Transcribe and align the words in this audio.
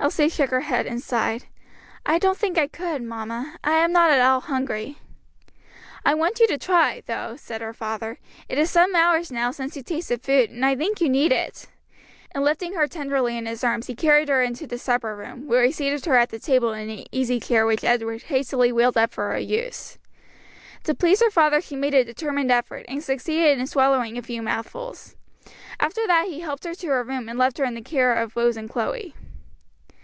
Elsie 0.00 0.28
shook 0.28 0.50
her 0.50 0.60
head, 0.62 0.84
and 0.86 1.02
sighed, 1.02 1.44
"I 2.04 2.18
don't 2.18 2.36
think 2.36 2.58
I 2.58 2.66
could, 2.66 3.00
mamma; 3.00 3.56
I 3.64 3.74
am 3.74 3.90
not 3.90 4.10
at 4.10 4.20
all 4.20 4.40
hungry." 4.42 4.98
"I 6.04 6.12
want 6.12 6.38
you 6.40 6.46
to 6.48 6.58
try, 6.58 7.02
though," 7.06 7.36
said 7.38 7.62
her 7.62 7.72
father; 7.72 8.18
"it 8.46 8.58
is 8.58 8.70
some 8.70 8.94
hours 8.94 9.32
now 9.32 9.50
since 9.50 9.78
you 9.78 9.82
tasted 9.82 10.20
food, 10.20 10.50
and 10.50 10.62
I 10.66 10.76
think 10.76 11.00
you 11.00 11.08
need 11.08 11.32
it," 11.32 11.68
and 12.32 12.44
lifting 12.44 12.74
her 12.74 12.86
tenderly 12.86 13.38
in 13.38 13.46
his 13.46 13.64
arms 13.64 13.86
he 13.86 13.94
carried 13.94 14.28
her 14.28 14.42
into 14.42 14.66
the 14.66 14.76
supper 14.78 15.16
room, 15.16 15.46
where 15.46 15.64
he 15.64 15.72
seated 15.72 16.04
her 16.04 16.16
at 16.18 16.28
the 16.28 16.38
table 16.40 16.74
in 16.74 16.90
an 16.90 17.06
easy 17.10 17.40
chair 17.40 17.64
which 17.64 17.82
Edward 17.84 18.24
hastily 18.24 18.70
wheeled 18.72 18.98
up 18.98 19.10
for 19.10 19.30
her 19.32 19.38
use. 19.38 19.96
To 20.82 20.94
please 20.94 21.22
her 21.22 21.30
father 21.30 21.62
she 21.62 21.76
made 21.76 21.94
a 21.94 22.04
determined 22.04 22.50
effort, 22.52 22.84
and 22.88 23.02
succeeded 23.02 23.58
in 23.58 23.66
swallowing 23.66 24.18
a 24.18 24.22
few 24.22 24.42
mouthfuls. 24.42 25.16
After 25.80 26.06
that 26.08 26.26
he 26.28 26.40
helped 26.40 26.64
her 26.66 26.74
to 26.74 26.86
her 26.88 27.02
room 27.04 27.26
and 27.30 27.38
left 27.38 27.56
her 27.56 27.64
in 27.64 27.74
the 27.74 27.80
care 27.80 28.14
of 28.14 28.36
Rose 28.36 28.58
and 28.58 28.68
Chloe. 28.68 29.14